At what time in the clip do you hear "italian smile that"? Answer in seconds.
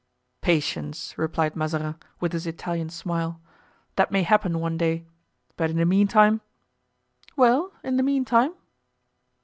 2.47-4.09